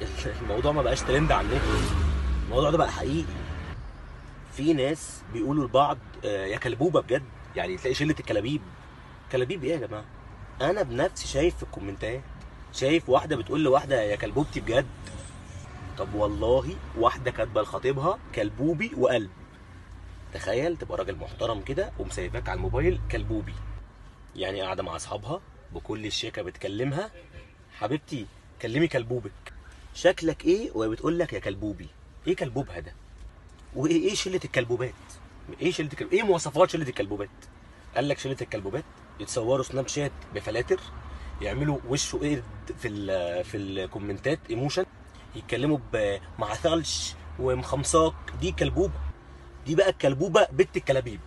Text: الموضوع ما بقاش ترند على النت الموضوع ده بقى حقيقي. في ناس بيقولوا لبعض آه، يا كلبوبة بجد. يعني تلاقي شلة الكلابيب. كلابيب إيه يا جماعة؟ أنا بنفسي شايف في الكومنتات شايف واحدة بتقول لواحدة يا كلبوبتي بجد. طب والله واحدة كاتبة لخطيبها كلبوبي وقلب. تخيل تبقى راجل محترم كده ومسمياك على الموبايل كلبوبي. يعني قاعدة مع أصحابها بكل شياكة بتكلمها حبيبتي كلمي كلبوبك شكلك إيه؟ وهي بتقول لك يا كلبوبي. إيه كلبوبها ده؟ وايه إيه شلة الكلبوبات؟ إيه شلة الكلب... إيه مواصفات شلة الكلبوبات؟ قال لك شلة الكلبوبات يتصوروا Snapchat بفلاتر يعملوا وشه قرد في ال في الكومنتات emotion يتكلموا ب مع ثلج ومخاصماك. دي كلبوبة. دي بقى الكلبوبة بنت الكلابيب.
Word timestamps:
الموضوع 0.42 0.72
ما 0.72 0.82
بقاش 0.82 1.00
ترند 1.00 1.32
على 1.32 1.46
النت 1.46 1.62
الموضوع 2.44 2.70
ده 2.70 2.78
بقى 2.78 2.92
حقيقي. 2.92 3.34
في 4.52 4.72
ناس 4.72 5.22
بيقولوا 5.32 5.64
لبعض 5.66 5.98
آه، 6.24 6.46
يا 6.46 6.58
كلبوبة 6.58 7.00
بجد. 7.00 7.22
يعني 7.56 7.76
تلاقي 7.76 7.94
شلة 7.94 8.14
الكلابيب. 8.20 8.60
كلابيب 9.32 9.64
إيه 9.64 9.72
يا 9.72 9.86
جماعة؟ 9.86 10.04
أنا 10.60 10.82
بنفسي 10.82 11.28
شايف 11.28 11.56
في 11.56 11.62
الكومنتات 11.62 12.20
شايف 12.72 13.08
واحدة 13.08 13.36
بتقول 13.36 13.64
لواحدة 13.64 14.02
يا 14.02 14.16
كلبوبتي 14.16 14.60
بجد. 14.60 14.86
طب 15.98 16.14
والله 16.14 16.76
واحدة 16.98 17.30
كاتبة 17.30 17.62
لخطيبها 17.62 18.18
كلبوبي 18.34 18.90
وقلب. 18.98 19.30
تخيل 20.34 20.76
تبقى 20.76 20.98
راجل 20.98 21.16
محترم 21.16 21.60
كده 21.60 21.92
ومسمياك 21.98 22.48
على 22.48 22.56
الموبايل 22.56 23.00
كلبوبي. 23.12 23.54
يعني 24.36 24.60
قاعدة 24.62 24.82
مع 24.82 24.96
أصحابها 24.96 25.40
بكل 25.74 26.06
شياكة 26.06 26.42
بتكلمها 26.42 27.10
حبيبتي 27.78 28.26
كلمي 28.62 28.88
كلبوبك 28.88 29.32
شكلك 29.94 30.44
إيه؟ 30.44 30.70
وهي 30.74 30.88
بتقول 30.88 31.18
لك 31.18 31.32
يا 31.32 31.38
كلبوبي. 31.38 31.86
إيه 32.26 32.36
كلبوبها 32.36 32.80
ده؟ 32.80 32.92
وايه 33.76 34.08
إيه 34.08 34.14
شلة 34.14 34.40
الكلبوبات؟ 34.44 34.94
إيه 35.60 35.72
شلة 35.72 35.88
الكلب... 35.92 36.12
إيه 36.12 36.22
مواصفات 36.22 36.70
شلة 36.70 36.88
الكلبوبات؟ 36.88 37.28
قال 37.94 38.08
لك 38.08 38.18
شلة 38.18 38.36
الكلبوبات 38.42 38.84
يتصوروا 39.20 39.62
Snapchat 39.64 40.12
بفلاتر 40.34 40.80
يعملوا 41.42 41.78
وشه 41.88 42.16
قرد 42.18 42.44
في 42.78 42.88
ال 42.88 43.44
في 43.44 43.56
الكومنتات 43.56 44.38
emotion 44.50 44.84
يتكلموا 45.36 45.78
ب 45.92 46.18
مع 46.38 46.54
ثلج 46.54 46.90
ومخاصماك. 47.38 48.14
دي 48.40 48.52
كلبوبة. 48.52 49.00
دي 49.66 49.74
بقى 49.74 49.90
الكلبوبة 49.90 50.46
بنت 50.52 50.76
الكلابيب. 50.76 51.20